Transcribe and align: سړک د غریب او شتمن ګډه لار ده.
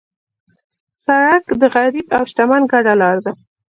سړک 1.03 1.43
د 1.61 1.63
غریب 1.73 2.07
او 2.17 2.23
شتمن 2.29 2.61
ګډه 2.71 2.93
لار 3.01 3.17
ده. 3.25 3.31